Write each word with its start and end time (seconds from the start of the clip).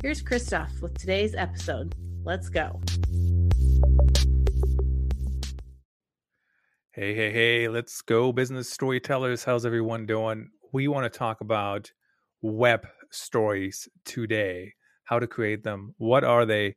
Here's 0.00 0.22
Christoph 0.22 0.80
with 0.80 0.96
today's 0.96 1.34
episode. 1.34 1.92
Let's 2.22 2.48
go. 2.48 2.80
Hey, 6.92 7.16
hey, 7.16 7.32
hey, 7.32 7.68
let's 7.68 8.00
go, 8.02 8.30
business 8.30 8.70
storytellers. 8.70 9.42
How's 9.42 9.66
everyone 9.66 10.06
doing? 10.06 10.50
We 10.72 10.86
want 10.86 11.12
to 11.12 11.18
talk 11.18 11.40
about 11.40 11.90
web 12.42 12.86
stories 13.10 13.88
today, 14.04 14.74
how 15.02 15.18
to 15.18 15.26
create 15.26 15.64
them, 15.64 15.96
what 15.98 16.22
are 16.22 16.46
they, 16.46 16.76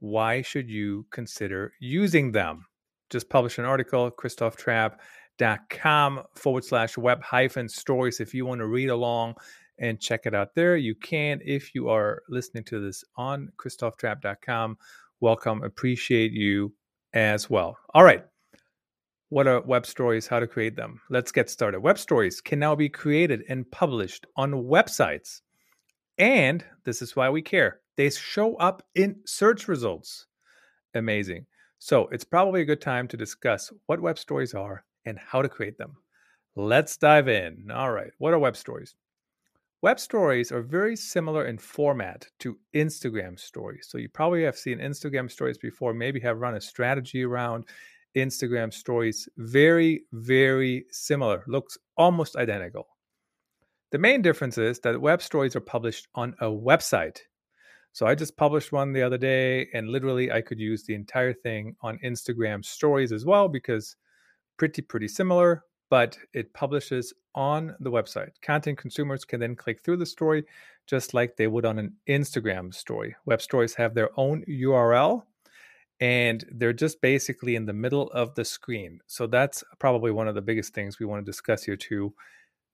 why 0.00 0.42
should 0.42 0.68
you 0.68 1.06
consider 1.12 1.74
using 1.78 2.32
them? 2.32 2.66
Just 3.08 3.30
published 3.30 3.58
an 3.58 3.66
article, 3.66 4.10
christophtrappe.com 4.10 6.22
forward 6.34 6.64
slash 6.64 6.98
web 6.98 7.22
hyphen 7.22 7.68
stories. 7.68 8.18
If 8.18 8.34
you 8.34 8.46
want 8.46 8.62
to 8.62 8.66
read 8.66 8.88
along 8.88 9.36
and 9.78 10.00
check 10.00 10.26
it 10.26 10.34
out 10.34 10.54
there, 10.54 10.76
you 10.76 10.94
can. 10.94 11.40
If 11.44 11.74
you 11.74 11.88
are 11.88 12.22
listening 12.28 12.64
to 12.64 12.80
this 12.80 13.04
on 13.16 13.50
christophtrappe.com, 13.58 14.78
welcome. 15.20 15.62
Appreciate 15.62 16.32
you 16.32 16.72
as 17.12 17.50
well. 17.50 17.76
All 17.94 18.04
right. 18.04 18.24
What 19.28 19.46
are 19.48 19.60
web 19.62 19.86
stories? 19.86 20.26
How 20.26 20.38
to 20.38 20.46
create 20.46 20.76
them? 20.76 21.00
Let's 21.10 21.32
get 21.32 21.50
started. 21.50 21.80
Web 21.80 21.98
stories 21.98 22.40
can 22.40 22.58
now 22.58 22.76
be 22.76 22.88
created 22.88 23.42
and 23.48 23.68
published 23.70 24.24
on 24.36 24.52
websites. 24.52 25.40
And 26.18 26.64
this 26.84 27.02
is 27.02 27.16
why 27.16 27.28
we 27.28 27.42
care. 27.42 27.80
They 27.96 28.08
show 28.10 28.54
up 28.56 28.84
in 28.94 29.16
search 29.26 29.68
results. 29.68 30.26
Amazing. 30.94 31.46
So 31.78 32.08
it's 32.08 32.24
probably 32.24 32.62
a 32.62 32.66
good 32.66 32.80
time 32.80 33.08
to 33.08 33.16
discuss 33.16 33.72
what 33.86 34.00
web 34.00 34.18
stories 34.18 34.54
are 34.54 34.84
and 35.04 35.18
how 35.18 35.42
to 35.42 35.48
create 35.48 35.76
them. 35.76 35.96
Let's 36.54 36.96
dive 36.96 37.28
in. 37.28 37.70
All 37.70 37.90
right. 37.90 38.12
What 38.18 38.32
are 38.32 38.38
web 38.38 38.56
stories? 38.56 38.94
Web 39.86 40.00
stories 40.00 40.50
are 40.50 40.62
very 40.62 40.96
similar 40.96 41.46
in 41.46 41.58
format 41.58 42.26
to 42.40 42.58
Instagram 42.74 43.38
stories. 43.38 43.86
So 43.88 43.98
you 43.98 44.08
probably 44.08 44.42
have 44.42 44.56
seen 44.56 44.80
Instagram 44.80 45.30
stories 45.30 45.58
before, 45.58 45.94
maybe 45.94 46.18
have 46.18 46.40
run 46.40 46.56
a 46.56 46.60
strategy 46.60 47.22
around 47.22 47.66
Instagram 48.16 48.74
stories. 48.74 49.28
Very, 49.36 50.02
very 50.12 50.86
similar, 50.90 51.44
looks 51.46 51.78
almost 51.96 52.34
identical. 52.34 52.88
The 53.92 53.98
main 53.98 54.22
difference 54.22 54.58
is 54.58 54.80
that 54.80 55.00
web 55.00 55.22
stories 55.22 55.54
are 55.54 55.60
published 55.60 56.08
on 56.16 56.34
a 56.40 56.46
website. 56.46 57.20
So 57.92 58.06
I 58.06 58.16
just 58.16 58.36
published 58.36 58.72
one 58.72 58.92
the 58.92 59.04
other 59.04 59.18
day, 59.18 59.68
and 59.72 59.88
literally 59.88 60.32
I 60.32 60.40
could 60.40 60.58
use 60.58 60.82
the 60.82 60.96
entire 60.96 61.32
thing 61.32 61.76
on 61.82 62.00
Instagram 62.04 62.64
stories 62.64 63.12
as 63.12 63.24
well 63.24 63.46
because 63.46 63.94
pretty, 64.56 64.82
pretty 64.82 65.06
similar, 65.06 65.62
but 65.90 66.18
it 66.34 66.52
publishes 66.54 67.14
on 67.36 67.76
the 67.80 67.90
website. 67.90 68.30
Content 68.42 68.78
consumers 68.78 69.24
can 69.24 69.38
then 69.38 69.54
click 69.54 69.82
through 69.82 69.98
the 69.98 70.06
story 70.06 70.44
just 70.86 71.14
like 71.14 71.36
they 71.36 71.46
would 71.46 71.66
on 71.66 71.78
an 71.78 71.94
Instagram 72.08 72.74
story. 72.74 73.14
Web 73.26 73.42
stories 73.42 73.74
have 73.74 73.94
their 73.94 74.10
own 74.18 74.44
URL 74.48 75.22
and 76.00 76.44
they're 76.52 76.72
just 76.72 77.00
basically 77.00 77.56
in 77.56 77.66
the 77.66 77.72
middle 77.72 78.10
of 78.10 78.34
the 78.34 78.44
screen. 78.44 79.00
So 79.06 79.26
that's 79.26 79.62
probably 79.78 80.10
one 80.10 80.28
of 80.28 80.34
the 80.34 80.42
biggest 80.42 80.74
things 80.74 80.98
we 80.98 81.06
want 81.06 81.24
to 81.24 81.30
discuss 81.30 81.62
here 81.62 81.76
too. 81.76 82.12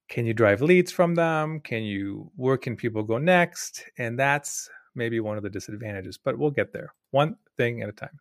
Can 0.09 0.27
you 0.27 0.35
drive 0.35 0.63
leads 0.63 0.93
from 0.93 1.15
them? 1.15 1.61
Can 1.61 1.83
you 1.83 2.31
where 2.37 2.57
can 2.57 2.77
people 2.77 3.03
go 3.03 3.19
next? 3.19 3.85
And 3.99 4.19
that's 4.19 4.69
maybe 4.95 5.21
one 5.21 5.37
of 5.37 5.43
the 5.43 5.51
disadvantages, 5.51 6.19
but 6.19 6.39
we'll 6.39 6.51
get 6.51 6.73
there. 6.73 6.95
One 7.11 7.37
thing 7.57 7.83
at 7.83 7.89
a 7.89 7.93
time. 7.93 8.21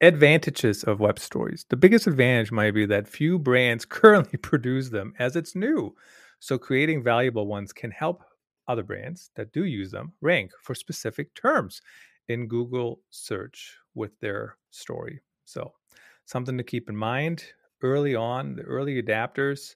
Advantages 0.00 0.84
of 0.84 1.00
web 1.00 1.18
stories. 1.18 1.66
The 1.70 1.76
biggest 1.76 2.06
advantage 2.06 2.52
might 2.52 2.70
be 2.70 2.86
that 2.86 3.08
few 3.08 3.36
brands 3.36 3.84
currently 3.84 4.38
produce 4.38 4.90
them 4.90 5.12
as 5.18 5.34
it's 5.34 5.56
new. 5.56 5.96
So 6.38 6.56
creating 6.56 7.02
valuable 7.02 7.48
ones 7.48 7.72
can 7.72 7.90
help 7.90 8.22
other 8.68 8.84
brands 8.84 9.30
that 9.34 9.52
do 9.52 9.64
use 9.64 9.90
them 9.90 10.12
rank 10.20 10.52
for 10.62 10.74
specific 10.76 11.34
terms 11.34 11.80
in 12.28 12.46
Google 12.46 13.00
search 13.10 13.76
with 13.94 14.12
their 14.20 14.56
story. 14.70 15.20
So, 15.46 15.72
something 16.26 16.56
to 16.58 16.62
keep 16.62 16.88
in 16.88 16.96
mind 16.96 17.44
early 17.82 18.14
on, 18.14 18.54
the 18.54 18.62
early 18.62 19.02
adapters, 19.02 19.74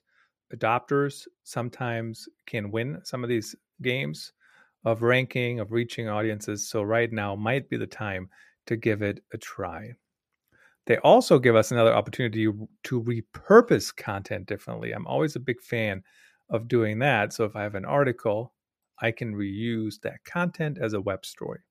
adopters 0.55 1.27
sometimes 1.43 2.29
can 2.45 2.71
win 2.71 3.01
some 3.03 3.23
of 3.23 3.29
these 3.29 3.55
games 3.81 4.31
of 4.85 5.01
ranking, 5.01 5.59
of 5.59 5.71
reaching 5.73 6.07
audiences. 6.07 6.69
So, 6.69 6.81
right 6.83 7.11
now 7.11 7.35
might 7.35 7.69
be 7.69 7.75
the 7.75 7.87
time 7.87 8.29
to 8.67 8.77
give 8.77 9.01
it 9.01 9.21
a 9.33 9.37
try. 9.37 9.95
They 10.85 10.97
also 10.97 11.39
give 11.39 11.55
us 11.55 11.71
another 11.71 11.93
opportunity 11.93 12.45
to 12.45 13.01
repurpose 13.01 13.95
content 13.95 14.47
differently. 14.47 14.91
I'm 14.91 15.07
always 15.07 15.35
a 15.35 15.39
big 15.39 15.61
fan 15.61 16.03
of 16.49 16.67
doing 16.67 16.99
that. 16.99 17.33
So, 17.33 17.45
if 17.45 17.55
I 17.55 17.63
have 17.63 17.75
an 17.75 17.85
article, 17.85 18.53
I 18.99 19.11
can 19.11 19.33
reuse 19.33 19.99
that 20.01 20.23
content 20.25 20.77
as 20.79 20.93
a 20.93 21.01
web 21.01 21.25
story 21.25 21.61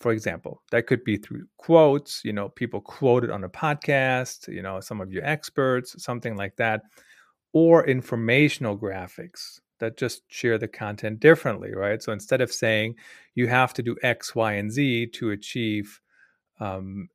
for 0.00 0.12
example 0.12 0.62
that 0.70 0.86
could 0.86 1.04
be 1.04 1.16
through 1.16 1.46
quotes 1.58 2.22
you 2.24 2.32
know 2.32 2.48
people 2.48 2.80
quoted 2.80 3.30
on 3.30 3.44
a 3.44 3.48
podcast 3.48 4.48
you 4.48 4.62
know 4.62 4.80
some 4.80 5.00
of 5.00 5.12
your 5.12 5.24
experts 5.24 6.02
something 6.02 6.36
like 6.36 6.56
that 6.56 6.82
or 7.52 7.86
informational 7.86 8.76
graphics 8.76 9.60
that 9.78 9.96
just 9.96 10.22
share 10.28 10.58
the 10.58 10.66
content 10.68 11.20
differently 11.20 11.74
right 11.74 12.02
so 12.02 12.12
instead 12.12 12.40
of 12.40 12.52
saying 12.52 12.94
you 13.34 13.46
have 13.46 13.72
to 13.74 13.82
do 13.82 13.94
x 14.02 14.34
y 14.34 14.54
and 14.54 14.72
z 14.72 15.06
to 15.06 15.30
achieve 15.30 16.00
um, 16.60 17.08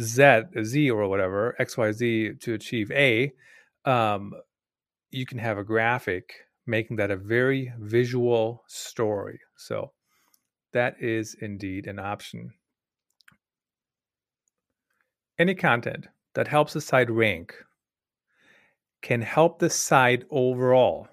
z 0.00 0.42
z 0.62 0.90
or 0.90 1.08
whatever 1.08 1.54
x 1.58 1.76
y 1.76 1.92
z 1.92 2.32
to 2.40 2.54
achieve 2.54 2.90
a 2.92 3.32
um, 3.84 4.32
you 5.10 5.24
can 5.24 5.38
have 5.38 5.58
a 5.58 5.64
graphic 5.64 6.34
making 6.66 6.96
that 6.96 7.10
a 7.10 7.16
very 7.16 7.72
visual 7.78 8.62
story 8.66 9.40
so 9.56 9.90
that 10.72 10.96
is 11.00 11.34
indeed 11.40 11.86
an 11.86 11.98
option. 11.98 12.52
Any 15.38 15.54
content 15.54 16.08
that 16.34 16.48
helps 16.48 16.76
a 16.76 16.80
site 16.80 17.10
rank 17.10 17.54
can 19.02 19.22
help 19.22 19.58
the 19.58 19.70
site 19.70 20.24
overall. 20.30 21.08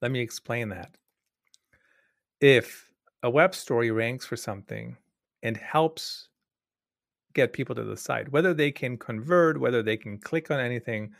Let 0.00 0.10
me 0.10 0.20
explain 0.20 0.70
that. 0.70 0.96
If 2.40 2.88
a 3.22 3.30
web 3.30 3.54
story 3.54 3.90
ranks 3.90 4.26
for 4.26 4.36
something 4.36 4.96
and 5.42 5.56
helps 5.56 6.28
get 7.34 7.52
people 7.52 7.74
to 7.74 7.84
the 7.84 7.96
site, 7.96 8.30
whether 8.32 8.54
they 8.54 8.70
can 8.70 8.96
convert, 8.96 9.60
whether 9.60 9.82
they 9.82 9.96
can 9.96 10.18
click 10.18 10.50
on 10.50 10.60
anything, 10.60 11.12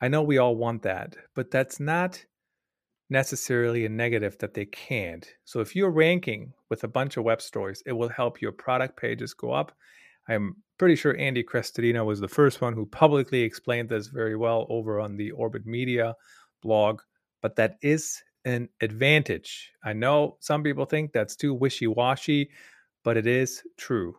I 0.00 0.08
know 0.08 0.22
we 0.22 0.38
all 0.38 0.56
want 0.56 0.82
that, 0.82 1.16
but 1.34 1.50
that's 1.50 1.80
not 1.80 2.24
necessarily 3.10 3.84
a 3.84 3.88
negative 3.88 4.36
that 4.38 4.54
they 4.54 4.66
can't. 4.66 5.26
So 5.44 5.60
if 5.60 5.74
you're 5.74 5.90
ranking 5.90 6.52
with 6.68 6.84
a 6.84 6.88
bunch 6.88 7.16
of 7.16 7.24
web 7.24 7.40
stories, 7.40 7.82
it 7.86 7.92
will 7.92 8.08
help 8.08 8.40
your 8.40 8.52
product 8.52 8.96
pages 8.96 9.34
go 9.34 9.50
up. 9.50 9.72
I'm 10.28 10.56
pretty 10.78 10.94
sure 10.94 11.16
Andy 11.16 11.42
Crestodina 11.42 12.04
was 12.04 12.20
the 12.20 12.28
first 12.28 12.60
one 12.60 12.74
who 12.74 12.84
publicly 12.86 13.40
explained 13.40 13.88
this 13.88 14.08
very 14.08 14.36
well 14.36 14.66
over 14.68 15.00
on 15.00 15.16
the 15.16 15.30
Orbit 15.30 15.64
Media 15.64 16.14
blog, 16.62 17.00
but 17.40 17.56
that 17.56 17.76
is 17.82 18.22
an 18.44 18.68
advantage. 18.80 19.72
I 19.82 19.94
know 19.94 20.36
some 20.40 20.62
people 20.62 20.84
think 20.84 21.12
that's 21.12 21.34
too 21.34 21.54
wishy 21.54 21.86
washy, 21.86 22.50
but 23.04 23.16
it 23.16 23.26
is 23.26 23.62
true. 23.78 24.16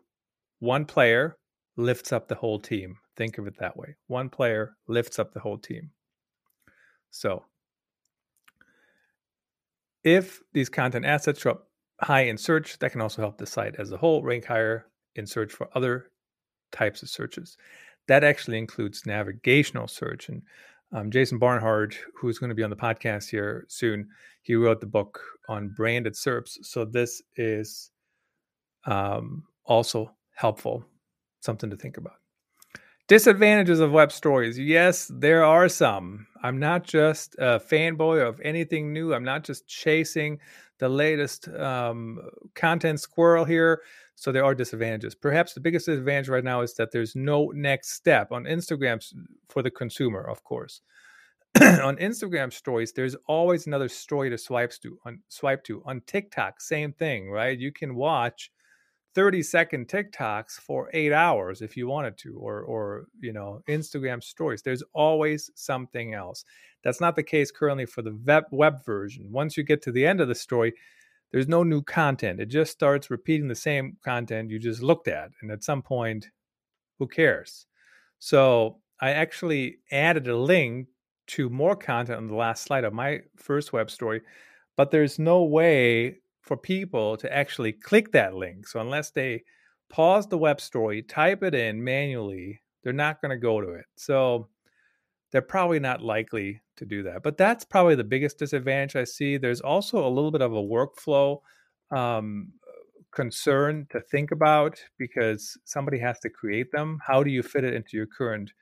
One 0.60 0.86
player 0.86 1.38
lifts 1.78 2.12
up 2.12 2.28
the 2.28 2.36
whole 2.36 2.60
team. 2.60 2.98
Think 3.16 3.38
of 3.38 3.48
it 3.48 3.58
that 3.60 3.78
way. 3.78 3.96
One 4.08 4.30
player 4.30 4.76
lifts 4.88 5.20
up 5.20 5.34
the 5.34 5.40
whole 5.40 5.58
team. 5.58 5.92
So 7.12 7.44
if 10.04 10.42
these 10.54 10.70
content 10.70 11.06
assets 11.06 11.42
show 11.42 11.52
up 11.52 11.68
high 12.02 12.22
in 12.22 12.38
search, 12.38 12.78
that 12.80 12.92
can 12.92 13.02
also 13.02 13.22
help 13.22 13.38
the 13.38 13.46
site 13.46 13.76
as 13.78 13.92
a 13.92 13.98
whole 13.98 14.24
rank 14.24 14.46
higher 14.46 14.86
in 15.16 15.26
search 15.26 15.52
for 15.52 15.70
other 15.76 16.12
types 16.72 17.02
of 17.04 17.10
searches. 17.10 17.58
That 18.08 18.24
actually 18.24 18.58
includes 18.58 19.06
navigational 19.06 19.88
search. 19.88 20.30
And 20.30 20.42
um, 20.92 21.12
Jason 21.12 21.38
Barnard, 21.38 21.96
who's 22.16 22.40
going 22.40 22.50
to 22.50 22.56
be 22.56 22.64
on 22.64 22.70
the 22.70 22.76
podcast 22.76 23.30
here 23.30 23.66
soon, 23.68 24.08
he 24.42 24.56
wrote 24.56 24.80
the 24.80 24.88
book 24.88 25.22
on 25.48 25.70
branded 25.70 26.14
SERPs. 26.14 26.58
So 26.64 26.86
this 26.86 27.22
is 27.36 27.92
um, 28.86 29.44
also 29.66 30.12
helpful, 30.40 30.86
something 31.42 31.70
to 31.70 31.76
think 31.76 31.98
about. 31.98 32.14
Disadvantages 33.10 33.82
of 33.82 33.92
web 33.92 34.10
stories. 34.12 34.58
Yes, 34.58 35.12
there 35.14 35.44
are 35.44 35.68
some. 35.68 36.28
I'm 36.42 36.60
not 36.60 36.84
just 36.86 37.36
a 37.40 37.60
fanboy 37.60 38.26
of 38.26 38.40
anything 38.42 38.94
new. 38.94 39.14
I'm 39.14 39.24
not 39.24 39.44
just 39.44 39.68
chasing 39.68 40.40
the 40.78 40.88
latest 40.88 41.50
um, 41.50 42.20
content 42.56 43.02
squirrel 43.02 43.44
here. 43.44 43.82
So 44.16 44.32
there 44.32 44.46
are 44.46 44.56
disadvantages. 44.56 45.14
Perhaps 45.14 45.54
the 45.54 45.60
biggest 45.60 45.88
disadvantage 45.88 46.30
right 46.30 46.44
now 46.44 46.62
is 46.62 46.74
that 46.76 46.92
there's 46.92 47.16
no 47.16 47.52
next 47.54 47.94
step 47.94 48.32
on 48.32 48.44
Instagram 48.46 49.04
for 49.50 49.62
the 49.62 49.72
consumer, 49.72 50.22
of 50.22 50.44
course. 50.46 50.82
on 51.62 51.98
Instagram 51.98 52.54
stories, 52.54 52.94
there's 52.94 53.16
always 53.28 53.68
another 53.68 53.90
story 53.90 54.30
to 54.30 54.38
swipe 54.38 54.72
to. 54.84 55.00
On 55.06 55.20
swipe 55.28 55.66
to 55.66 55.84
on 55.86 56.02
TikTok, 56.06 56.62
same 56.62 56.94
thing, 56.94 57.30
right? 57.30 57.60
You 57.60 57.74
can 57.74 57.96
watch 57.96 58.52
30 59.16 59.44
second 59.44 59.88
TikToks 59.88 60.54
for 60.54 60.90
eight 60.94 61.12
hours 61.12 61.62
if 61.62 61.76
you 61.76 61.88
wanted 61.88 62.18
to, 62.20 62.38
or 62.38 62.62
or 62.62 63.08
you 63.20 63.34
know, 63.34 63.62
Instagram 63.68 64.24
stories. 64.24 64.62
There's 64.62 64.84
always 64.94 65.50
something 65.56 66.14
else. 66.14 66.46
That's 66.84 67.02
not 67.02 67.16
the 67.16 67.24
case 67.24 67.52
currently 67.52 67.86
for 67.86 68.02
the 68.02 68.18
web, 68.26 68.46
web 68.52 68.86
version. 68.86 69.32
Once 69.32 69.58
you 69.58 69.64
get 69.64 69.82
to 69.84 69.92
the 69.92 70.06
end 70.06 70.22
of 70.22 70.28
the 70.28 70.36
story, 70.36 70.74
there's 71.32 71.48
no 71.48 71.64
new 71.64 71.82
content. 71.82 72.40
It 72.40 72.48
just 72.48 72.72
starts 72.72 73.10
repeating 73.10 73.48
the 73.48 73.56
same 73.56 73.98
content 74.04 74.50
you 74.50 74.60
just 74.60 74.82
looked 74.82 75.08
at. 75.08 75.32
And 75.42 75.52
at 75.52 75.64
some 75.64 75.82
point, 75.82 76.28
who 76.98 77.08
cares? 77.08 77.66
So 78.20 78.80
I 79.02 79.12
actually 79.12 79.80
added 79.92 80.28
a 80.28 80.38
link 80.38 80.88
to 81.28 81.50
more 81.50 81.76
content 81.76 82.18
on 82.18 82.28
the 82.28 82.36
last 82.36 82.64
slide 82.64 82.84
of 82.84 82.94
my 82.94 83.22
first 83.38 83.72
web 83.72 83.92
story, 83.92 84.22
but 84.76 84.92
there's 84.92 85.20
no 85.20 85.44
way 85.44 86.18
for 86.50 86.58
people 86.58 87.16
to 87.16 87.32
actually 87.32 87.72
click 87.72 88.12
that 88.12 88.34
link. 88.34 88.68
So 88.68 88.82
unless 88.82 89.12
they 89.12 89.44
pause 89.88 90.26
the 90.28 90.38
web 90.40 90.60
story, 90.60 91.04
type 91.04 91.44
it 91.44 91.54
in 91.54 91.84
manually, 91.84 92.60
they're 92.84 92.92
not 92.92 93.22
going 93.22 93.30
to 93.30 93.38
go 93.38 93.62
to 93.62 93.70
it. 93.74 93.86
So 93.96 94.50
they're 95.32 95.44
probably 95.44 95.80
not 95.80 96.02
likely 96.02 96.60
to 96.78 96.86
do 96.86 97.04
that. 97.04 97.22
But 97.22 97.38
that's 97.38 97.64
probably 97.64 97.94
the 97.94 98.04
biggest 98.04 98.40
disadvantage 98.40 98.96
I 98.96 99.04
see. 99.04 99.38
There's 99.38 99.62
also 99.62 100.04
a 100.04 100.10
little 100.10 100.32
bit 100.32 100.42
of 100.42 100.54
a 100.54 100.56
workflow 100.56 101.38
um, 101.92 102.52
concern 103.12 103.86
to 103.92 104.02
think 104.02 104.32
about 104.32 104.84
because 104.98 105.56
somebody 105.66 106.00
has 106.00 106.20
to 106.22 106.32
create 106.32 106.72
them. 106.72 106.98
How 107.06 107.22
do 107.22 107.30
you 107.30 107.44
fit 107.44 107.64
it 107.64 107.76
into 107.76 107.96
your 107.96 108.08
current 108.08 108.54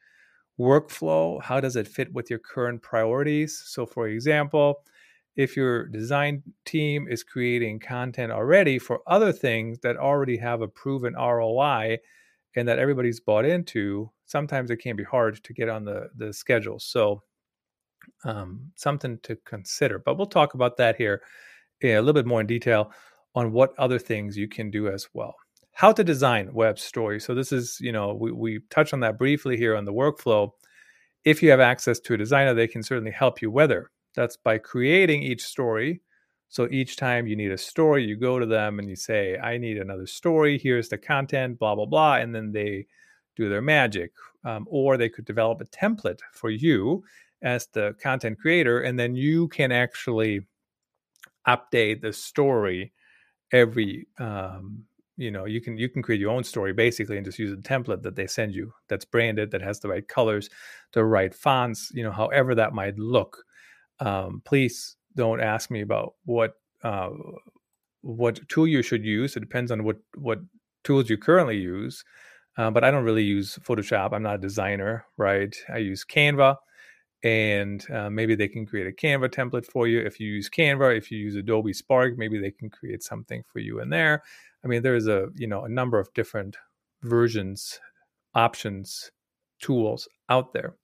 workflow? 0.59 1.41
How 1.41 1.61
does 1.61 1.77
it 1.77 1.87
fit 1.87 2.11
with 2.11 2.29
your 2.29 2.39
current 2.39 2.81
priorities? 2.81 3.63
So, 3.65 3.85
for 3.85 4.09
example, 4.09 4.83
if 5.37 5.55
your 5.55 5.85
design 5.85 6.41
team 6.65 7.07
is 7.07 7.23
creating 7.23 7.79
content 7.79 8.31
already 8.31 8.79
for 8.79 9.01
other 9.05 9.31
things 9.31 9.79
that 9.79 9.95
already 9.95 10.35
have 10.37 10.61
a 10.61 10.67
proven 10.67 11.13
ROI 11.13 11.99
and 12.55 12.67
that 12.67 12.79
everybody's 12.79 13.19
bought 13.19 13.45
into, 13.45 14.11
sometimes 14.25 14.71
it 14.71 14.77
can 14.77 14.95
be 14.95 15.03
hard 15.03 15.41
to 15.43 15.53
get 15.53 15.69
on 15.69 15.85
the 15.85 16.09
the 16.17 16.33
schedule. 16.33 16.79
So 16.79 17.21
um, 18.23 18.71
something 18.75 19.19
to 19.23 19.35
consider. 19.45 19.99
But 19.99 20.17
we'll 20.17 20.25
talk 20.25 20.55
about 20.55 20.77
that 20.77 20.95
here 20.95 21.21
a 21.83 21.99
little 21.99 22.13
bit 22.13 22.25
more 22.25 22.41
in 22.41 22.47
detail 22.47 22.91
on 23.35 23.51
what 23.51 23.77
other 23.77 23.99
things 23.99 24.35
you 24.35 24.47
can 24.47 24.71
do 24.71 24.87
as 24.87 25.07
well. 25.13 25.35
How 25.73 25.91
to 25.91 26.03
design 26.03 26.51
web 26.53 26.79
stories. 26.79 27.23
So 27.23 27.35
this 27.35 27.51
is, 27.51 27.77
you 27.79 27.91
know, 27.91 28.15
we, 28.15 28.31
we 28.31 28.59
touched 28.71 28.93
on 28.93 29.01
that 29.01 29.19
briefly 29.19 29.57
here 29.57 29.75
on 29.75 29.85
the 29.85 29.93
workflow. 29.93 30.49
If 31.23 31.43
you 31.43 31.51
have 31.51 31.59
access 31.59 31.99
to 31.99 32.15
a 32.15 32.17
designer, 32.17 32.55
they 32.55 32.67
can 32.67 32.81
certainly 32.81 33.11
help 33.11 33.43
you 33.43 33.51
whether 33.51 33.91
that's 34.17 34.35
by 34.35 34.57
creating 34.57 35.23
each 35.23 35.43
story. 35.43 36.01
So 36.49 36.67
each 36.71 36.97
time 36.97 37.27
you 37.27 37.35
need 37.35 37.51
a 37.51 37.57
story, 37.57 38.03
you 38.03 38.17
go 38.17 38.39
to 38.39 38.45
them 38.45 38.79
and 38.79 38.89
you 38.89 38.95
say, 38.95 39.37
I 39.37 39.57
need 39.57 39.77
another 39.77 40.07
story. 40.07 40.57
Here's 40.57 40.89
the 40.89 40.97
content, 40.97 41.59
blah, 41.59 41.75
blah, 41.75 41.85
blah. 41.85 42.15
And 42.15 42.33
then 42.33 42.51
they 42.51 42.87
do 43.35 43.47
their 43.47 43.61
magic. 43.61 44.11
Um, 44.43 44.65
or 44.69 44.97
they 44.97 45.09
could 45.09 45.25
develop 45.25 45.61
a 45.61 45.65
template 45.65 46.19
for 46.33 46.49
you 46.49 47.03
as 47.41 47.67
the 47.67 47.95
content 48.01 48.39
creator. 48.39 48.81
And 48.81 48.97
then 48.97 49.15
you 49.15 49.49
can 49.49 49.71
actually 49.71 50.47
update 51.47 52.01
the 52.01 52.13
story 52.13 52.93
every 53.51 54.07
um, 54.19 54.83
you 55.15 55.31
know 55.31 55.45
you 55.45 55.61
can 55.61 55.77
you 55.77 55.89
can 55.89 56.01
create 56.01 56.21
your 56.21 56.31
own 56.31 56.43
story 56.43 56.73
basically 56.73 57.17
and 57.17 57.25
just 57.25 57.39
use 57.39 57.51
a 57.51 57.57
template 57.57 58.03
that 58.03 58.15
they 58.15 58.27
send 58.27 58.53
you 58.53 58.71
that's 58.87 59.05
branded 59.05 59.51
that 59.51 59.61
has 59.61 59.79
the 59.79 59.87
right 59.87 60.07
colors 60.07 60.49
the 60.93 61.03
right 61.03 61.33
fonts 61.33 61.91
you 61.93 62.03
know 62.03 62.11
however 62.11 62.53
that 62.53 62.73
might 62.73 62.97
look 62.97 63.43
um, 63.99 64.41
please 64.45 64.95
don't 65.15 65.41
ask 65.41 65.71
me 65.71 65.81
about 65.81 66.13
what 66.25 66.53
uh, 66.83 67.09
what 68.01 68.39
tool 68.49 68.67
you 68.67 68.81
should 68.81 69.03
use. 69.03 69.35
It 69.35 69.41
depends 69.41 69.71
on 69.71 69.83
what 69.83 69.97
what 70.15 70.39
tools 70.83 71.09
you 71.09 71.17
currently 71.17 71.57
use. 71.57 72.03
Uh, 72.57 72.71
but 72.71 72.83
I 72.83 72.89
don't 72.89 73.03
really 73.03 73.23
use 73.23 73.59
Photoshop. 73.61 74.13
I'm 74.13 74.23
not 74.23 74.35
a 74.35 74.39
designer, 74.39 75.05
right? 75.17 75.55
I 75.71 75.77
use 75.77 76.03
Canva, 76.03 76.55
and 77.23 77.85
uh, 77.91 78.09
maybe 78.09 78.33
they 78.33 78.47
can 78.47 78.65
create 78.65 78.87
a 78.87 78.91
Canva 78.91 79.29
template 79.29 79.65
for 79.65 79.87
you. 79.87 79.99
If 79.99 80.19
you 80.19 80.31
use 80.31 80.49
Canva, 80.49 80.97
if 80.97 81.11
you 81.11 81.19
use 81.19 81.35
Adobe 81.35 81.73
Spark, 81.73 82.17
maybe 82.17 82.39
they 82.39 82.49
can 82.49 82.71
create 82.71 83.03
something 83.03 83.43
for 83.51 83.59
you 83.59 83.79
in 83.79 83.89
there. 83.89 84.23
I 84.63 84.67
mean, 84.67 84.81
there's 84.81 85.07
a 85.07 85.27
you 85.35 85.47
know 85.47 85.65
a 85.65 85.69
number 85.69 85.99
of 85.99 86.11
different 86.13 86.57
versions, 87.03 87.79
options, 88.33 89.11
tools 89.61 90.07
out 90.29 90.53
there. 90.53 90.75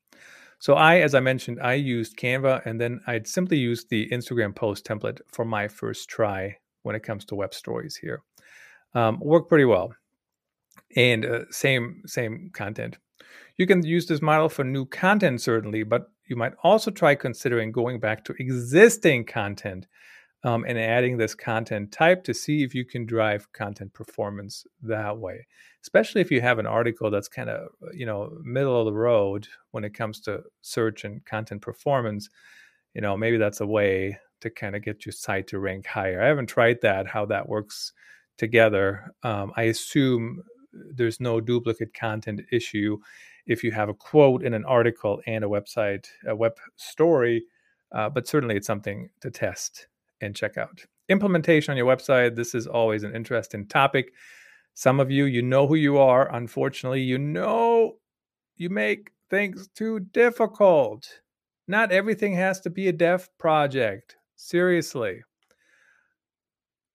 So 0.63 0.75
I, 0.75 0.99
as 0.99 1.13
I 1.13 1.19
mentioned, 1.19 1.59
I 1.61 1.73
used 1.73 2.15
Canva 2.15 2.65
and 2.65 2.79
then 2.79 3.01
I'd 3.05 3.27
simply 3.27 3.57
used 3.57 3.89
the 3.89 4.07
Instagram 4.13 4.55
post 4.55 4.85
template 4.85 5.19
for 5.27 5.43
my 5.43 5.67
first 5.67 6.07
try 6.07 6.55
when 6.83 6.95
it 6.95 7.03
comes 7.03 7.25
to 7.25 7.35
web 7.35 7.53
stories 7.53 7.97
here. 7.97 8.21
Um, 8.95 9.19
worked 9.19 9.49
pretty 9.49 9.65
well. 9.65 9.93
And 10.95 11.25
uh, 11.25 11.39
same 11.51 12.03
same 12.05 12.49
content. 12.53 12.97
You 13.57 13.67
can 13.67 13.85
use 13.85 14.05
this 14.05 14.21
model 14.21 14.47
for 14.47 14.63
new 14.63 14.85
content 14.85 15.41
certainly, 15.41 15.83
but 15.83 16.03
you 16.29 16.37
might 16.37 16.53
also 16.63 16.91
try 16.91 17.15
considering 17.15 17.73
going 17.73 17.99
back 17.99 18.23
to 18.23 18.35
existing 18.39 19.25
content 19.25 19.85
um, 20.43 20.65
and 20.67 20.77
adding 20.77 21.17
this 21.17 21.35
content 21.35 21.91
type 21.91 22.23
to 22.23 22.33
see 22.33 22.63
if 22.63 22.75
you 22.75 22.83
can 22.83 23.05
drive 23.05 23.51
content 23.53 23.93
performance 23.93 24.65
that 24.81 25.17
way 25.17 25.45
especially 25.81 26.21
if 26.21 26.31
you 26.31 26.41
have 26.41 26.59
an 26.59 26.65
article 26.67 27.11
that's 27.11 27.27
kind 27.27 27.49
of 27.49 27.69
you 27.93 28.05
know 28.05 28.31
middle 28.43 28.79
of 28.79 28.85
the 28.85 28.93
road 28.93 29.47
when 29.71 29.83
it 29.83 29.93
comes 29.93 30.19
to 30.19 30.41
search 30.61 31.03
and 31.03 31.23
content 31.25 31.61
performance 31.61 32.29
you 32.93 33.01
know 33.01 33.17
maybe 33.17 33.37
that's 33.37 33.61
a 33.61 33.67
way 33.67 34.17
to 34.43 34.49
kind 34.49 34.75
of 34.75 34.83
get 34.83 35.05
your 35.05 35.13
site 35.13 35.47
to 35.47 35.57
rank 35.57 35.87
higher. 35.87 36.21
I 36.21 36.27
haven't 36.27 36.47
tried 36.47 36.81
that 36.81 37.07
how 37.07 37.25
that 37.27 37.47
works 37.47 37.93
together. 38.37 39.13
Um, 39.23 39.53
i 39.55 39.63
assume 39.63 40.43
there's 40.73 41.19
no 41.19 41.39
duplicate 41.39 41.93
content 41.93 42.41
issue. 42.51 42.97
If 43.45 43.63
you 43.63 43.71
have 43.71 43.89
a 43.89 43.93
quote 43.93 44.43
in 44.43 44.53
an 44.53 44.65
article 44.65 45.21
and 45.27 45.43
a 45.43 45.47
website 45.47 46.07
a 46.27 46.35
web 46.35 46.57
story 46.75 47.45
uh, 47.93 48.09
but 48.09 48.27
certainly 48.27 48.55
it's 48.57 48.67
something 48.67 49.09
to 49.21 49.31
test 49.31 49.87
and 50.25 50.35
check 50.35 50.57
out. 50.57 50.85
Implementation 51.09 51.71
on 51.71 51.77
your 51.77 51.85
website. 51.85 52.35
This 52.35 52.55
is 52.55 52.67
always 52.67 53.03
an 53.03 53.15
interesting 53.15 53.67
topic. 53.67 54.13
Some 54.73 54.99
of 54.99 55.11
you, 55.11 55.25
you 55.25 55.41
know 55.41 55.67
who 55.67 55.75
you 55.75 55.97
are. 55.97 56.33
Unfortunately, 56.33 57.01
you 57.01 57.17
know 57.17 57.93
you 58.55 58.69
make 58.69 59.11
things 59.29 59.67
too 59.75 59.99
difficult. 59.99 61.21
Not 61.67 61.91
everything 61.91 62.33
has 62.35 62.59
to 62.61 62.69
be 62.69 62.87
a 62.87 62.93
dev 62.93 63.29
project. 63.37 64.15
Seriously. 64.35 65.21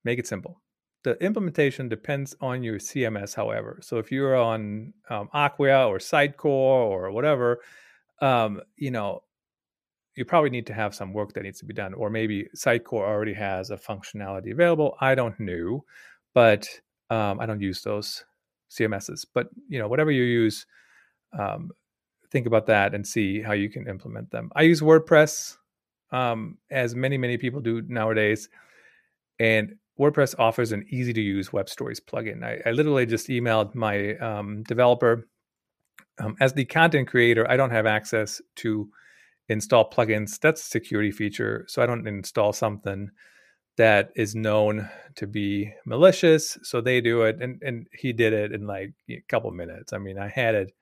Make 0.04 0.18
it 0.18 0.26
simple. 0.26 0.60
The 1.04 1.22
implementation 1.22 1.88
depends 1.88 2.34
on 2.40 2.62
your 2.62 2.78
CMS, 2.78 3.34
however. 3.34 3.78
So 3.82 3.98
if 3.98 4.10
you're 4.10 4.36
on 4.36 4.92
um, 5.08 5.28
Acquia 5.32 5.86
or 5.88 5.98
Sitecore 5.98 6.44
or 6.44 7.10
whatever, 7.12 7.60
um, 8.20 8.60
you 8.76 8.90
know, 8.90 9.22
you 10.18 10.24
probably 10.24 10.50
need 10.50 10.66
to 10.66 10.74
have 10.74 10.96
some 10.96 11.12
work 11.12 11.32
that 11.32 11.44
needs 11.44 11.60
to 11.60 11.64
be 11.64 11.72
done, 11.72 11.94
or 11.94 12.10
maybe 12.10 12.48
Sitecore 12.56 13.06
already 13.06 13.34
has 13.34 13.70
a 13.70 13.76
functionality 13.76 14.50
available. 14.50 14.96
I 15.00 15.14
don't 15.14 15.38
know, 15.38 15.84
but 16.34 16.68
um, 17.08 17.38
I 17.38 17.46
don't 17.46 17.60
use 17.60 17.82
those 17.82 18.24
CMSs. 18.68 19.24
But 19.32 19.48
you 19.68 19.78
know, 19.78 19.86
whatever 19.86 20.10
you 20.10 20.24
use, 20.24 20.66
um, 21.38 21.70
think 22.32 22.46
about 22.46 22.66
that 22.66 22.94
and 22.94 23.06
see 23.06 23.40
how 23.40 23.52
you 23.52 23.70
can 23.70 23.86
implement 23.86 24.32
them. 24.32 24.50
I 24.56 24.62
use 24.62 24.80
WordPress, 24.80 25.56
um, 26.10 26.58
as 26.68 26.96
many 26.96 27.16
many 27.16 27.38
people 27.38 27.60
do 27.60 27.82
nowadays, 27.82 28.48
and 29.38 29.76
WordPress 30.00 30.34
offers 30.36 30.72
an 30.72 30.84
easy 30.90 31.12
to 31.12 31.20
use 31.20 31.52
web 31.52 31.68
stories 31.68 32.00
plugin. 32.00 32.42
I, 32.42 32.60
I 32.68 32.72
literally 32.72 33.06
just 33.06 33.28
emailed 33.28 33.76
my 33.76 34.16
um, 34.16 34.64
developer. 34.64 35.28
Um, 36.18 36.36
as 36.40 36.52
the 36.52 36.64
content 36.64 37.06
creator, 37.06 37.48
I 37.48 37.56
don't 37.56 37.70
have 37.70 37.86
access 37.86 38.42
to 38.56 38.90
install 39.48 39.88
plugins. 39.88 40.38
That's 40.38 40.62
a 40.62 40.66
security 40.66 41.10
feature. 41.10 41.64
So 41.68 41.82
I 41.82 41.86
don't 41.86 42.06
install 42.06 42.52
something 42.52 43.10
that 43.76 44.10
is 44.16 44.34
known 44.34 44.88
to 45.14 45.26
be 45.26 45.72
malicious. 45.86 46.58
So 46.62 46.80
they 46.80 47.00
do 47.00 47.22
it. 47.22 47.40
And, 47.40 47.62
and 47.62 47.86
he 47.92 48.12
did 48.12 48.32
it 48.32 48.52
in 48.52 48.66
like 48.66 48.92
a 49.08 49.22
couple 49.28 49.50
minutes. 49.52 49.92
I 49.92 49.98
mean, 49.98 50.18
I 50.18 50.28
had 50.28 50.54
it 50.54 50.72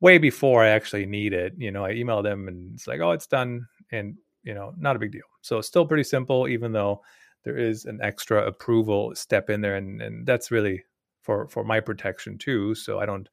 way 0.00 0.16
before 0.18 0.62
I 0.64 0.68
actually 0.68 1.06
need 1.06 1.32
it. 1.32 1.54
You 1.58 1.72
know, 1.72 1.84
I 1.84 1.92
emailed 1.92 2.26
him 2.26 2.48
and 2.48 2.72
it's 2.74 2.86
like, 2.86 3.00
oh, 3.00 3.10
it's 3.10 3.26
done. 3.26 3.66
And, 3.90 4.16
you 4.44 4.54
know, 4.54 4.72
not 4.78 4.96
a 4.96 4.98
big 4.98 5.12
deal. 5.12 5.22
So 5.42 5.58
it's 5.58 5.68
still 5.68 5.86
pretty 5.86 6.04
simple, 6.04 6.48
even 6.48 6.72
though 6.72 7.02
there 7.44 7.58
is 7.58 7.84
an 7.84 7.98
extra 8.02 8.46
approval 8.46 9.14
step 9.14 9.50
in 9.50 9.60
there. 9.60 9.76
And, 9.76 10.00
and 10.00 10.24
that's 10.24 10.50
really 10.50 10.84
for, 11.22 11.48
for 11.48 11.64
my 11.64 11.80
protection 11.80 12.38
too. 12.38 12.74
So 12.74 13.00
I 13.00 13.06
don't 13.06 13.28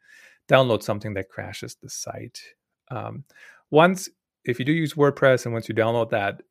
download 0.50 0.82
something 0.82 1.14
that 1.14 1.30
crashes 1.30 1.76
the 1.76 1.90
site. 1.90 2.42
Um, 2.90 3.26
once, 3.70 4.10
if 4.48 4.60
you 4.60 4.66
do 4.66 4.72
use 4.72 4.94
WordPress 4.94 5.46
and 5.46 5.54
once 5.54 5.68
you 5.68 5.76
download 5.76 6.10
that 6.12 6.42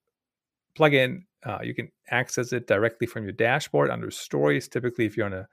plugin, 0.79 1.23
uh, 1.45 1.59
you 1.63 1.75
can 1.75 1.91
access 2.11 2.53
it 2.53 2.67
directly 2.67 3.07
from 3.07 3.25
your 3.25 3.33
dashboard 3.33 3.91
under 3.91 4.11
Stories. 4.11 4.69
Typically, 4.69 5.07
if 5.07 5.17
you're 5.17 5.27
on 5.27 5.33
a 5.33 5.49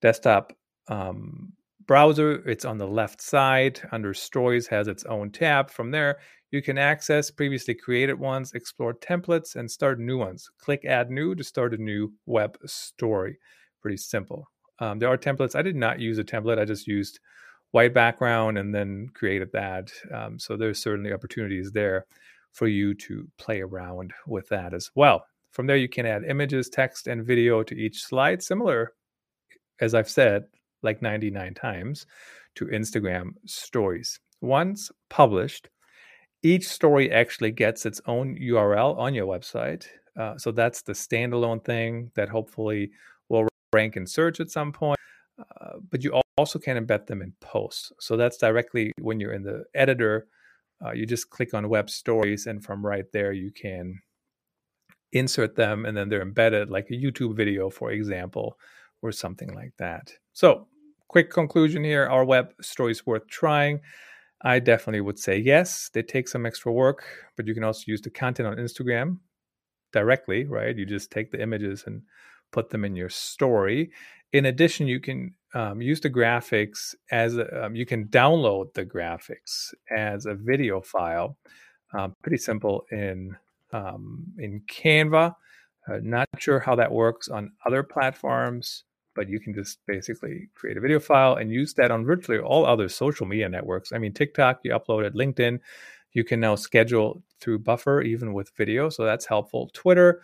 desktop 0.00 0.52
um, 0.88 1.52
browser, 1.86 2.48
it's 2.48 2.64
on 2.64 2.78
the 2.78 2.86
left 2.86 3.20
side 3.20 3.80
under 3.92 4.14
Stories, 4.14 4.66
has 4.68 4.88
its 4.88 5.04
own 5.04 5.30
tab. 5.30 5.70
From 5.70 5.90
there, 5.90 6.18
you 6.50 6.62
can 6.62 6.78
access 6.78 7.30
previously 7.30 7.74
created 7.74 8.18
ones, 8.18 8.52
explore 8.52 8.94
templates, 8.94 9.56
and 9.56 9.70
start 9.70 9.98
new 9.98 10.18
ones. 10.18 10.50
Click 10.58 10.84
Add 10.84 11.10
New 11.10 11.34
to 11.34 11.42
start 11.42 11.74
a 11.74 11.78
new 11.78 12.12
web 12.26 12.58
story. 12.66 13.38
Pretty 13.80 13.96
simple. 13.96 14.46
Um, 14.78 14.98
there 14.98 15.08
are 15.08 15.16
templates. 15.18 15.56
I 15.56 15.62
did 15.62 15.76
not 15.76 15.98
use 15.98 16.18
a 16.18 16.24
template. 16.24 16.58
I 16.58 16.64
just 16.64 16.86
used 16.86 17.20
white 17.72 17.92
background 17.92 18.58
and 18.58 18.74
then 18.74 19.08
created 19.14 19.50
that. 19.52 19.90
Um, 20.14 20.38
so 20.38 20.56
there's 20.56 20.82
certainly 20.82 21.12
opportunities 21.12 21.72
there 21.72 22.06
for 22.52 22.68
you 22.68 22.94
to 22.94 23.26
play 23.38 23.60
around 23.60 24.12
with 24.26 24.48
that 24.48 24.72
as 24.74 24.90
well. 24.94 25.26
From 25.50 25.66
there, 25.66 25.76
you 25.76 25.88
can 25.88 26.06
add 26.06 26.24
images, 26.24 26.68
text, 26.68 27.08
and 27.08 27.26
video 27.26 27.62
to 27.62 27.74
each 27.74 28.02
slide, 28.02 28.42
similar, 28.42 28.92
as 29.80 29.94
I've 29.94 30.08
said, 30.08 30.44
like 30.82 31.02
99 31.02 31.54
times, 31.54 32.06
to 32.54 32.66
Instagram 32.66 33.32
stories. 33.46 34.20
Once 34.40 34.90
published, 35.08 35.68
each 36.42 36.68
story 36.68 37.12
actually 37.12 37.52
gets 37.52 37.86
its 37.86 38.00
own 38.06 38.36
URL 38.36 38.96
on 38.98 39.14
your 39.14 39.26
website. 39.26 39.86
Uh, 40.18 40.36
so 40.36 40.52
that's 40.52 40.82
the 40.82 40.92
standalone 40.92 41.64
thing 41.64 42.10
that 42.16 42.28
hopefully 42.28 42.90
will 43.28 43.46
rank 43.72 43.96
in 43.96 44.06
search 44.06 44.40
at 44.40 44.50
some 44.50 44.72
point. 44.72 44.98
Uh, 45.60 45.78
but 45.90 46.02
you 46.02 46.20
also 46.36 46.58
can 46.58 46.84
embed 46.84 47.06
them 47.06 47.22
in 47.22 47.32
posts. 47.40 47.92
So 48.00 48.16
that's 48.16 48.36
directly 48.36 48.92
when 49.00 49.20
you're 49.20 49.32
in 49.32 49.42
the 49.42 49.64
editor, 49.74 50.26
uh, 50.84 50.92
you 50.92 51.06
just 51.06 51.30
click 51.30 51.54
on 51.54 51.68
web 51.68 51.88
stories, 51.88 52.46
and 52.46 52.64
from 52.64 52.84
right 52.84 53.04
there, 53.12 53.32
you 53.32 53.52
can 53.52 54.00
insert 55.12 55.54
them, 55.54 55.86
and 55.86 55.96
then 55.96 56.08
they're 56.08 56.22
embedded 56.22 56.70
like 56.70 56.88
a 56.90 56.94
YouTube 56.94 57.36
video, 57.36 57.70
for 57.70 57.92
example, 57.92 58.58
or 59.00 59.12
something 59.12 59.54
like 59.54 59.72
that. 59.78 60.12
So, 60.32 60.66
quick 61.08 61.30
conclusion 61.30 61.84
here 61.84 62.06
are 62.06 62.24
web 62.24 62.52
stories 62.60 63.06
worth 63.06 63.26
trying? 63.28 63.80
I 64.42 64.58
definitely 64.58 65.02
would 65.02 65.18
say 65.18 65.38
yes. 65.38 65.88
They 65.92 66.02
take 66.02 66.26
some 66.26 66.46
extra 66.46 66.72
work, 66.72 67.04
but 67.36 67.46
you 67.46 67.54
can 67.54 67.62
also 67.62 67.84
use 67.86 68.00
the 68.00 68.10
content 68.10 68.48
on 68.48 68.56
Instagram 68.56 69.18
directly, 69.92 70.46
right? 70.46 70.76
You 70.76 70.84
just 70.84 71.12
take 71.12 71.30
the 71.30 71.40
images 71.40 71.84
and 71.86 72.02
put 72.52 72.70
them 72.70 72.84
in 72.84 72.94
your 72.94 73.08
story. 73.08 73.90
In 74.32 74.46
addition, 74.46 74.86
you 74.86 75.00
can 75.00 75.34
um, 75.54 75.82
use 75.82 76.00
the 76.00 76.10
graphics 76.10 76.94
as 77.10 77.36
a, 77.36 77.64
um, 77.64 77.74
you 77.74 77.84
can 77.84 78.06
download 78.06 78.72
the 78.74 78.86
graphics 78.86 79.74
as 79.90 80.26
a 80.26 80.34
video 80.34 80.80
file. 80.80 81.36
Um, 81.92 82.14
pretty 82.22 82.38
simple 82.38 82.86
in 82.90 83.36
um, 83.72 84.24
in 84.38 84.60
Canva. 84.60 85.34
Uh, 85.88 85.98
not 86.02 86.28
sure 86.38 86.60
how 86.60 86.76
that 86.76 86.92
works 86.92 87.28
on 87.28 87.52
other 87.66 87.82
platforms, 87.82 88.84
but 89.14 89.28
you 89.28 89.40
can 89.40 89.52
just 89.52 89.78
basically 89.86 90.48
create 90.54 90.76
a 90.76 90.80
video 90.80 91.00
file 91.00 91.34
and 91.34 91.50
use 91.50 91.74
that 91.74 91.90
on 91.90 92.04
virtually 92.04 92.38
all 92.38 92.64
other 92.64 92.88
social 92.88 93.26
media 93.26 93.48
networks. 93.48 93.92
I 93.92 93.98
mean, 93.98 94.12
TikTok, 94.12 94.60
you 94.62 94.70
upload 94.72 95.04
it, 95.04 95.14
LinkedIn, 95.14 95.58
you 96.12 96.24
can 96.24 96.40
now 96.40 96.54
schedule 96.54 97.22
through 97.40 97.58
Buffer 97.58 98.00
even 98.02 98.32
with 98.32 98.52
video, 98.56 98.88
so 98.88 99.04
that's 99.04 99.26
helpful. 99.26 99.70
Twitter, 99.72 100.22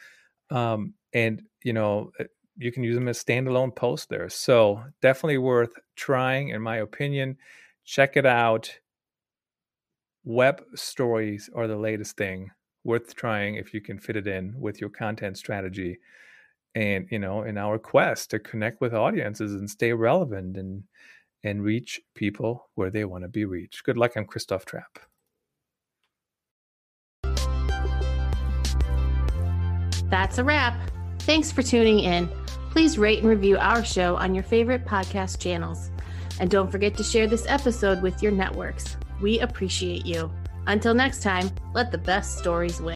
um, 0.51 0.95
and 1.13 1.43
you 1.65 1.73
know, 1.73 2.11
you 2.57 2.73
can 2.73 2.83
use 2.83 2.95
them 2.95 3.09
as 3.09 3.23
standalone 3.23 3.75
posts 3.75 4.07
there. 4.07 4.29
So 4.29 4.83
definitely 5.01 5.39
worth 5.39 5.73
trying, 5.97 6.51
in 6.51 6.61
my 6.61 6.79
opinion. 6.79 7.37
Check 7.85 8.17
it 8.17 8.27
out. 8.27 8.71
Web 10.25 10.63
stories 10.75 11.49
are 11.55 11.67
the 11.67 11.77
latest 11.77 12.17
thing. 12.17 12.51
Worth 12.85 13.15
trying 13.15 13.55
if 13.55 13.73
you 13.73 13.81
can 13.81 13.99
fit 13.99 14.17
it 14.17 14.27
in 14.27 14.55
with 14.59 14.81
your 14.81 14.91
content 14.91 15.39
strategy. 15.39 15.99
And 16.75 17.09
you 17.11 17.19
know, 17.19 17.43
in 17.43 17.57
our 17.57 17.79
quest 17.79 18.31
to 18.31 18.39
connect 18.39 18.81
with 18.81 18.95
audiences 18.95 19.55
and 19.55 19.69
stay 19.71 19.93
relevant 19.93 20.57
and 20.57 20.85
and 21.45 21.63
reach 21.63 22.01
people 22.15 22.69
where 22.75 22.91
they 22.91 23.05
want 23.05 23.23
to 23.23 23.29
be 23.29 23.45
reached. 23.45 23.85
Good 23.85 23.97
luck. 23.97 24.17
I'm 24.17 24.27
Christoph 24.27 24.67
Trappe. 24.67 25.08
That's 30.11 30.39
a 30.39 30.45
wrap. 30.45 30.79
Thanks 31.21 31.53
for 31.53 31.63
tuning 31.63 32.01
in. 32.01 32.29
Please 32.71 32.99
rate 32.99 33.21
and 33.21 33.29
review 33.29 33.59
our 33.59 33.85
show 33.85 34.17
on 34.17 34.35
your 34.35 34.45
favorite 34.45 34.85
podcast 34.85 35.41
channels. 35.41 35.91
And 36.41 36.51
don't 36.51 36.71
forget 36.71 36.97
to 36.97 37.03
share 37.03 37.27
this 37.27 37.47
episode 37.49 38.03
with 38.03 38.23
your 38.23 38.33
networks. 38.33 38.97
We 39.21 39.41
appreciate 39.41 40.07
you. 40.07 40.31
Until 40.67 40.95
next 40.95 41.23
time, 41.23 41.51
let 41.75 41.91
the 41.91 41.99
best 41.99 42.39
stories 42.39 42.81
win. 42.81 42.87